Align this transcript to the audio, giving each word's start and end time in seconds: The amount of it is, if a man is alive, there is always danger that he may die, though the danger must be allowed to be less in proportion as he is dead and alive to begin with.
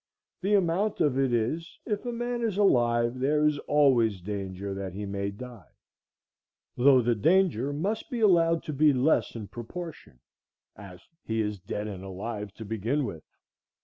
The 0.41 0.55
amount 0.55 0.99
of 0.99 1.19
it 1.19 1.31
is, 1.31 1.77
if 1.85 2.07
a 2.07 2.11
man 2.11 2.41
is 2.41 2.57
alive, 2.57 3.19
there 3.19 3.45
is 3.45 3.59
always 3.67 4.19
danger 4.19 4.73
that 4.73 4.93
he 4.93 5.05
may 5.05 5.29
die, 5.29 5.69
though 6.75 7.03
the 7.03 7.13
danger 7.13 7.71
must 7.71 8.09
be 8.09 8.19
allowed 8.19 8.63
to 8.63 8.73
be 8.73 8.93
less 8.93 9.35
in 9.35 9.47
proportion 9.47 10.19
as 10.75 11.01
he 11.23 11.39
is 11.39 11.59
dead 11.59 11.85
and 11.87 12.03
alive 12.03 12.51
to 12.55 12.65
begin 12.65 13.05
with. 13.05 13.21